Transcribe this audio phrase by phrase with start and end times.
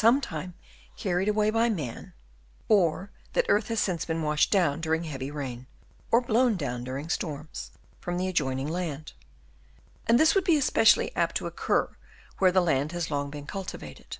[0.00, 0.54] some time
[0.96, 2.12] carried away by man,
[2.68, 5.66] or that earth has since been washed down during heavy rain,
[6.12, 9.12] or blown down during storms, from the adjoining land;
[10.06, 11.90] and this would be especially apt to occur
[12.38, 14.18] where the land has long been cultivated.